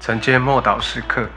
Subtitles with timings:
[0.00, 1.28] 承接默祷时刻。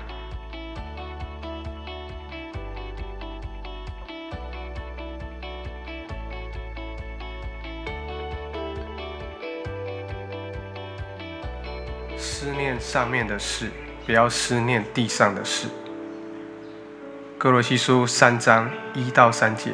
[12.18, 13.70] 思念上面的事，
[14.06, 15.68] 不要思念地上的事。
[17.38, 19.74] 哥罗西书三章一到三节。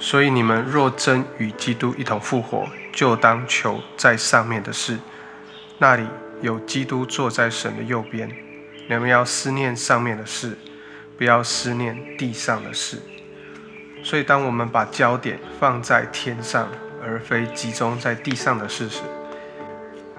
[0.00, 4.98] 所以你们若真与基督一同复活，就当求在上面的事，
[5.76, 6.06] 那里
[6.42, 8.30] 有基督坐在神的右边。
[8.88, 10.56] 你们要思念上面的事，
[11.16, 12.98] 不要思念地上的事。
[14.02, 16.68] 所以，当我们把焦点放在天上，
[17.02, 19.02] 而非集中在地上的事时，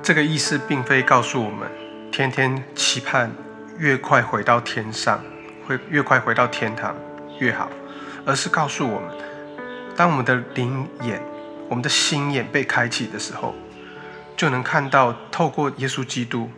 [0.02, 1.68] 这个意思并非告诉我们
[2.12, 3.31] 天天期盼
[3.78, 5.22] 越快回到天上，
[5.67, 6.95] 会越快回到天堂
[7.40, 7.70] 越好，
[8.26, 9.09] 而是告诉我们，
[9.95, 11.22] 当我们的灵眼、
[11.67, 13.53] 我们的心眼被开启的时候，
[14.41, 16.50] 就能看到透过耶稣基督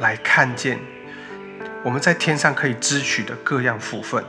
[0.00, 0.80] 来看见
[1.84, 4.24] 我们在天上可以支取的各样福分，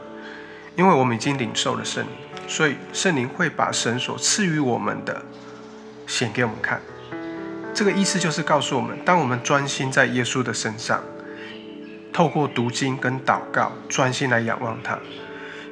[0.76, 2.12] 因为我们已经领受了圣灵，
[2.48, 5.20] 所以圣灵会把神所赐予我们的
[6.06, 6.80] 显给我们看。
[7.74, 11.02] 这个意思就是告诉我们，当我们专心在耶稣的身上，
[12.14, 15.00] 透过读经跟祷告，专心来仰望他，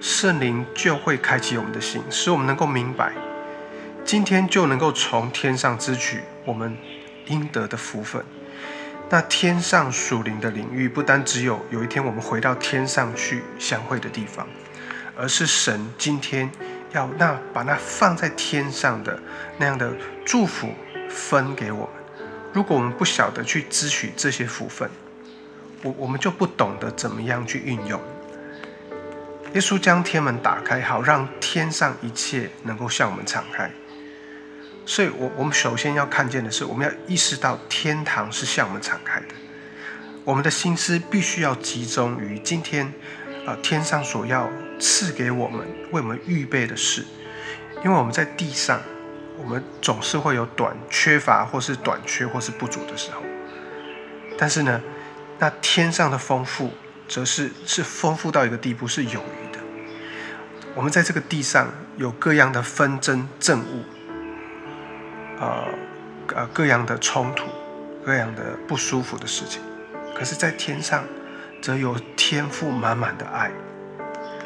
[0.02, 3.14] 圣灵就会开启我们的心，使我们能够明白，
[4.08, 6.78] 今天就能够从天上支取我们
[7.26, 8.24] 应得的福分。
[9.10, 14.48] 那天上属灵的领域，不单只有有一天我们回到天上去相会的地方，
[15.18, 16.50] 而是神今天
[16.94, 19.20] 要那把那放在天上的
[19.58, 19.92] 那样的
[20.26, 20.70] 祝福。
[21.10, 21.90] 分给我们，
[22.54, 24.90] 如果我们不晓得去支取这些福分，
[25.84, 28.00] 我我们就不懂得怎么样去运用。
[29.54, 33.70] 耶稣将天门打开，好让天上一切能够向我们敞开。
[34.88, 39.28] 所以，我我们首先要看见的是，我们要意识到天堂是向我们敞开的。
[40.24, 42.92] 我们的心思必须要集中于今天，
[43.46, 44.50] 啊，天上所要
[44.80, 45.60] 赐给我们、
[45.92, 47.06] 为我们预备的事，
[47.84, 48.82] 因为我们在地上。
[49.40, 53.22] 我们总是会有短缺乏，或是短缺，或是不足的时候。
[54.36, 54.82] 但是呢，
[55.38, 56.72] 那天上的丰富，
[57.08, 59.60] 则是是丰富到一个地步，是有余的。
[60.74, 63.84] 我们在这个地上有各样的纷争、政务，
[65.40, 65.66] 呃
[66.36, 67.48] 呃，各样的冲突，
[68.06, 69.62] 各样的不舒服的事情。
[70.16, 71.04] 可是，在天上，
[71.62, 73.52] 则有天赋满满的爱。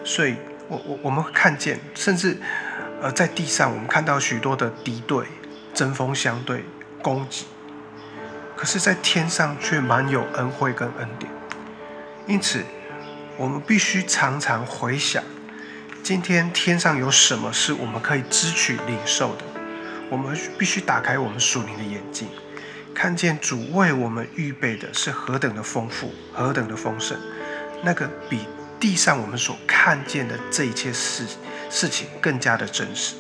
[0.03, 0.35] 所以
[0.67, 2.37] 我我我们会看见，甚至。
[3.03, 5.25] 呃在地上，我们看到许多的敌对、
[5.73, 6.63] 针锋相对、
[7.01, 7.45] 攻击；
[8.55, 11.31] 可是，在天上却满有恩惠跟恩典。
[12.27, 12.63] 因此，
[13.37, 15.23] 我们必须常常回想，
[16.03, 19.43] 今天天上有什么是我们可以支取领受的。
[20.11, 22.27] 我们必须打开我们属灵的眼睛，
[22.93, 27.17] 看见主为我们预备的是何等的丰富、何等的丰盛。
[27.81, 28.41] 那个比
[28.77, 31.25] 地上我们所看见的这一切事。
[31.69, 33.15] 事情更加的真实，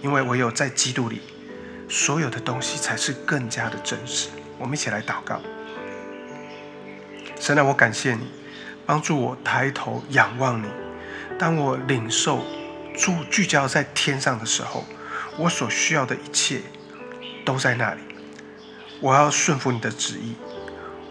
[0.00, 1.20] 因为唯有在基督里，
[1.86, 4.30] 所有的东西才是更加的真实。
[4.56, 5.38] 我们一起来祷告，
[7.38, 8.26] 神啊，我感谢你
[8.86, 10.66] 帮助我抬头仰望你。
[11.38, 12.42] 当我领受
[12.96, 14.86] 注聚焦在天上的时候，
[15.36, 16.62] 我所需要的一切
[17.44, 18.00] 都在那里。
[19.00, 20.34] 我要顺服你的旨意，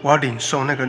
[0.02, 0.88] 我要领受那个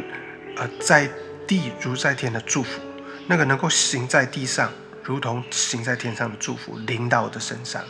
[0.57, 1.09] 呃在
[1.47, 2.79] 地如在天的祝福，
[3.27, 4.71] 那个能够行在地上。
[5.03, 7.83] 如同行在天上的祝福临到我的身上，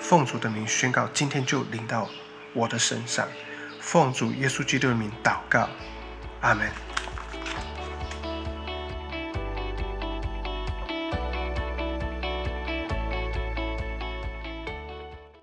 [0.00, 2.10] 奉主的名宣告，今天就临到
[2.52, 3.28] 我的身上。
[3.80, 5.68] 奉主耶稣基督的名祷告，
[6.40, 6.85] 阿门。